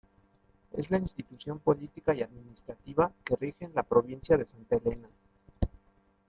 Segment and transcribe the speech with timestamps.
[0.71, 5.07] Es la institución política y administrativa que rige en la provincia de Santa Elena.